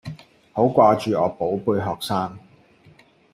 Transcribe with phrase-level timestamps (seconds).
[0.51, 2.39] 好掛住我寶貝學生